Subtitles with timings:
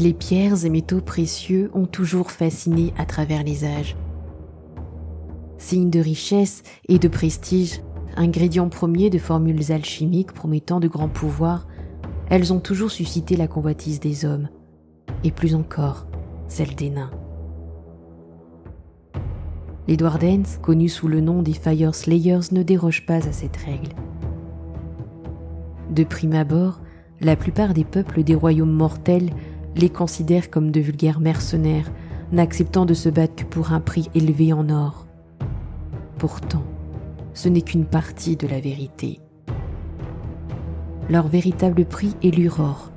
[0.00, 3.98] Les pierres et métaux précieux ont toujours fasciné à travers les âges.
[5.58, 7.82] Signe de richesse et de prestige,
[8.16, 11.68] ingrédients premiers de formules alchimiques promettant de grands pouvoirs,
[12.30, 14.48] elles ont toujours suscité la convoitise des hommes,
[15.22, 16.06] et plus encore,
[16.48, 17.10] celle des nains.
[19.86, 23.92] Les Dwardens, connus sous le nom des Fire Slayers, ne dérogent pas à cette règle.
[25.90, 26.80] De prime abord,
[27.20, 29.30] la plupart des peuples des royaumes mortels
[29.76, 31.90] les considèrent comme de vulgaires mercenaires,
[32.32, 35.06] n'acceptant de se battre que pour un prix élevé en or.
[36.18, 36.64] Pourtant,
[37.34, 39.20] ce n'est qu'une partie de la vérité.
[41.08, 42.92] Leur véritable prix est l'Uror,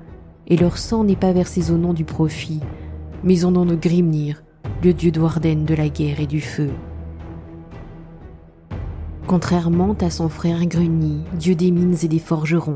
[0.48, 2.60] et leur sang n'est pas versé au nom du profit,
[3.24, 4.44] mais au nom de Grimnir,
[4.84, 6.72] le dieu d'Warden de la guerre et du feu.
[9.26, 12.76] Contrairement à son frère Grunny, dieu des mines et des forgerons,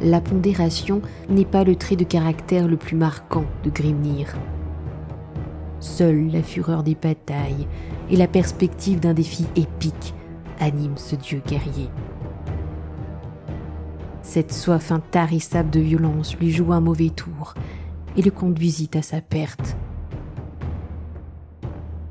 [0.00, 4.34] la pondération n'est pas le trait de caractère le plus marquant de Grimnir.
[5.80, 7.66] Seule la fureur des batailles
[8.10, 10.14] et la perspective d'un défi épique
[10.58, 11.88] animent ce dieu guerrier.
[14.22, 17.54] Cette soif intarissable de violence lui joua un mauvais tour
[18.16, 19.76] et le conduisit à sa perte.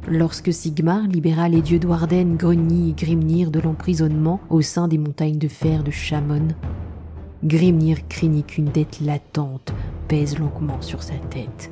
[0.07, 5.37] Lorsque Sigmar libéra les dieux d'Warden, Grunny et Grimnir de l'emprisonnement au sein des montagnes
[5.37, 6.47] de fer de Chamon,
[7.43, 9.73] Grimnir craignit qu'une dette latente
[10.09, 11.71] pèse longuement sur sa tête.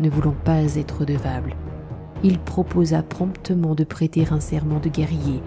[0.00, 1.54] Ne voulant pas être redevable,
[2.24, 5.42] il proposa promptement de prêter un serment de guerrier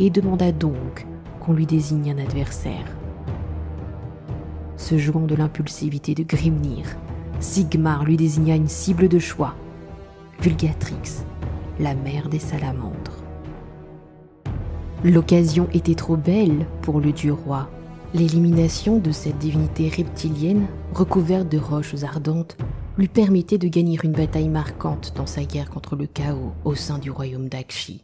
[0.00, 1.06] et demanda donc
[1.38, 2.96] qu'on lui désigne un adversaire.
[4.78, 6.86] Se jouant de l'impulsivité de Grimnir,
[7.40, 9.54] Sigmar lui désigna une cible de choix,
[10.40, 11.24] Vulgatrix,
[11.78, 12.95] la mère des salamandres.
[15.06, 17.70] L'occasion était trop belle pour le dieu roi.
[18.12, 22.56] L'élimination de cette divinité reptilienne, recouverte de roches ardentes,
[22.98, 26.98] lui permettait de gagner une bataille marquante dans sa guerre contre le chaos au sein
[26.98, 28.02] du royaume d'Akshi.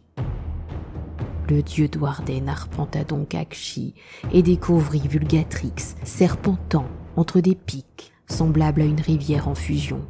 [1.51, 3.95] Le dieu d'Warden arpenta donc Akshi
[4.33, 6.87] et découvrit Vulgatrix serpentant
[7.17, 10.03] entre des pics semblables à une rivière en fusion.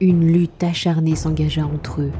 [0.00, 2.12] Une lutte acharnée s'engagea entre eux,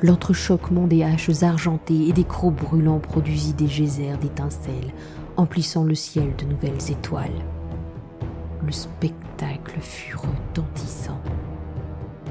[0.00, 4.92] L'entrechoquement des haches argentées et des crocs brûlants produisit des geysers d'étincelles,
[5.36, 7.44] emplissant le ciel de nouvelles étoiles.
[8.64, 11.20] Le spectacle fut retentissant.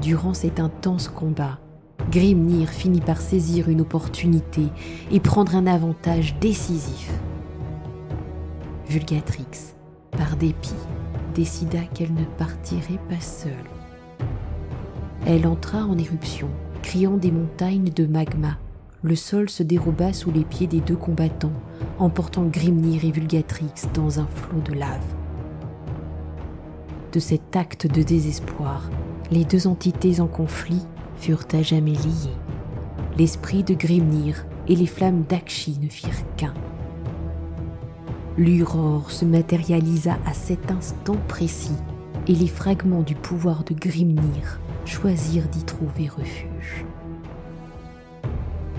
[0.01, 1.59] Durant cet intense combat,
[2.09, 4.67] Grimnir finit par saisir une opportunité
[5.11, 7.11] et prendre un avantage décisif.
[8.87, 9.73] Vulgatrix,
[10.11, 10.73] par dépit,
[11.35, 13.51] décida qu'elle ne partirait pas seule.
[15.25, 16.49] Elle entra en éruption
[16.81, 18.57] criant des montagnes de magma.
[19.03, 21.53] Le sol se déroba sous les pieds des deux combattants,
[21.99, 25.15] emportant Grimnir et Vulgatrix dans un flot de lave.
[27.11, 28.89] De cet acte de désespoir,
[29.31, 32.35] les deux entités en conflit furent à jamais liées.
[33.17, 36.53] L'esprit de Grimnir et les flammes d'Akshi ne firent qu'un.
[38.37, 41.77] L'Uror se matérialisa à cet instant précis,
[42.27, 46.46] et les fragments du pouvoir de Grimnir choisirent d'y trouver refuge.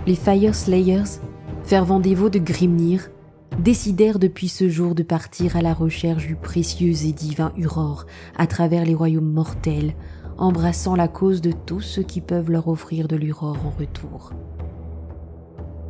[0.09, 1.21] Les Fire Slayers,
[1.65, 3.11] fervents dévots de Grimnir,
[3.59, 8.47] décidèrent depuis ce jour de partir à la recherche du précieux et divin Uror à
[8.47, 9.93] travers les royaumes mortels,
[10.39, 14.33] embrassant la cause de tous ceux qui peuvent leur offrir de l'Uror en retour.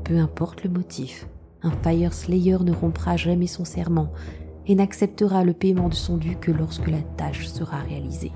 [0.03, 1.29] Peu importe le motif,
[1.63, 4.13] un Fire Slayer ne rompra jamais son serment
[4.67, 8.33] et n'acceptera le paiement de son dû que lorsque la tâche sera réalisée.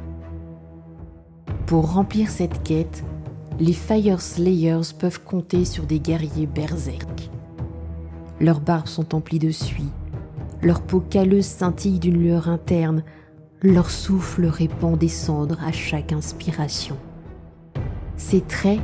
[1.67, 3.02] Pour remplir cette quête,
[3.62, 7.31] les Fire Slayers peuvent compter sur des guerriers berserk.
[8.41, 9.93] Leurs barbes sont emplies de suie,
[10.62, 13.05] leur peau calleuse scintille d'une lueur interne,
[13.62, 16.97] leur souffle répand des cendres à chaque inspiration.
[18.17, 18.81] Ces traits,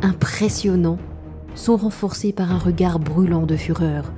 [0.00, 1.00] impressionnants,
[1.56, 4.12] sont renforcés par un regard brûlant de fureur,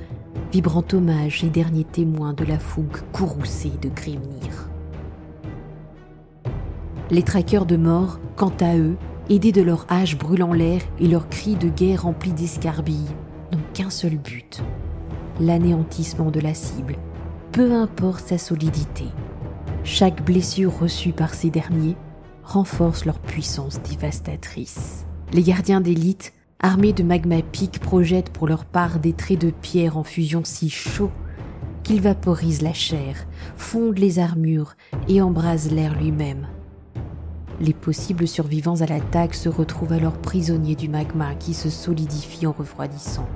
[0.52, 4.68] vibrant hommage et dernier témoin de la fougue courroucée de Grimnir.
[7.10, 11.28] Les traqueurs de mort, quant à eux, aidés de leurs haches brûlant l'air et leurs
[11.28, 13.14] cris de guerre remplis d'escarbilles,
[13.52, 14.62] n'ont qu'un seul but
[15.40, 16.96] l'anéantissement de la cible,
[17.52, 19.04] peu importe sa solidité.
[19.84, 21.96] Chaque blessure reçue par ces derniers
[22.44, 25.06] renforce leur puissance dévastatrice.
[25.32, 29.96] Les gardiens d'élite, armés de magma pic, projettent pour leur part des traits de pierre
[29.96, 31.10] en fusion si chauds
[31.82, 33.26] qu'ils vaporisent la chair,
[33.56, 34.74] fondent les armures
[35.08, 36.46] et embrasent l'air lui-même.
[37.62, 42.50] Les possibles survivants à l'attaque se retrouvent alors prisonniers du magma qui se solidifie en
[42.50, 43.28] refroidissant,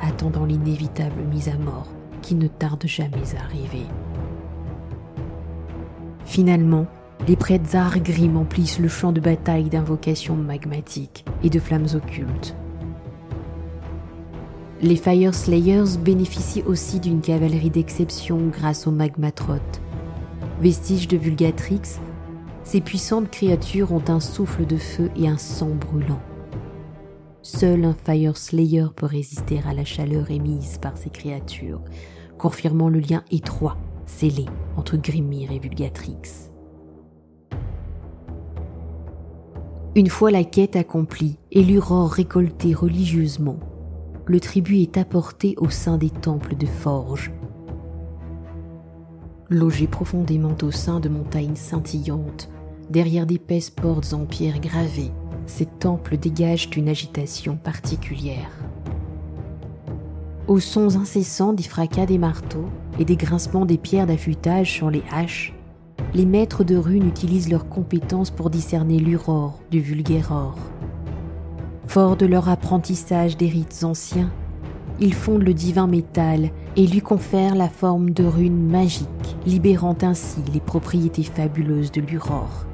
[0.00, 1.86] attendant l'inévitable mise à mort
[2.22, 3.86] qui ne tarde jamais à arriver.
[6.24, 6.86] Finalement,
[7.28, 12.56] les prêtres Argrim emplissent le champ de bataille d'invocations magmatiques et de flammes occultes.
[14.80, 19.54] Les Fire Slayers bénéficient aussi d'une cavalerie d'exception grâce au Magmatrot.
[20.60, 22.00] Vestiges de Vulgatrix,
[22.64, 26.20] ces puissantes créatures ont un souffle de feu et un sang brûlant.
[27.42, 31.82] Seul un Fire Slayer peut résister à la chaleur émise par ces créatures,
[32.38, 33.76] confirmant le lien étroit
[34.06, 36.50] scellé entre Grimir et Vulgatrix.
[39.94, 43.58] Une fois la quête accomplie et l'urore récoltée religieusement,
[44.26, 47.32] le tribut est apporté au sein des temples de forge.
[49.52, 52.48] Logé profondément au sein de montagnes scintillantes,
[52.88, 55.10] derrière d'épaisses portes en pierre gravées,
[55.44, 58.50] ces temples dégagent une agitation particulière.
[60.48, 65.02] Aux sons incessants des fracas des marteaux et des grincements des pierres d'affûtage sur les
[65.12, 65.52] haches,
[66.14, 70.56] les maîtres de runes utilisent leurs compétences pour discerner l'urore du vulgaire or.
[71.86, 74.32] Forts de leur apprentissage des rites anciens,
[74.98, 80.40] ils fondent le divin métal et lui confèrent la forme de runes magiques, libérant ainsi
[80.52, 82.66] les propriétés fabuleuses de l'urore.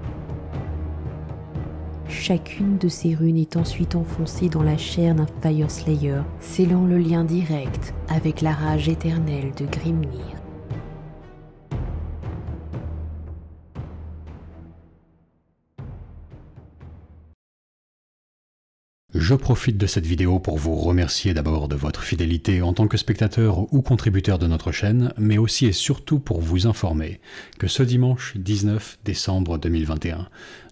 [2.08, 6.98] Chacune de ces runes est ensuite enfoncée dans la chair d'un Fire Slayer, scellant le
[6.98, 10.37] lien direct avec la rage éternelle de Grimnir.
[19.20, 22.96] Je profite de cette vidéo pour vous remercier d'abord de votre fidélité en tant que
[22.96, 27.18] spectateur ou contributeur de notre chaîne, mais aussi et surtout pour vous informer
[27.58, 30.28] que ce dimanche 19 décembre 2021,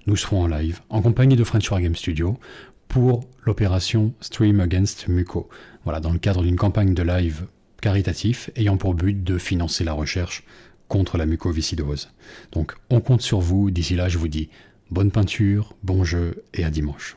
[0.07, 2.39] nous serons en live en compagnie de French War Game Studio
[2.87, 5.49] pour l'opération Stream Against Muco.
[5.83, 7.47] Voilà, dans le cadre d'une campagne de live
[7.83, 10.45] caritatif ayant pour but de financer la recherche
[10.87, 12.13] contre la mucoviscidose.
[12.53, 14.51] Donc on compte sur vous, d'ici là je vous dis
[14.93, 17.17] bonne peinture, bon jeu et à dimanche.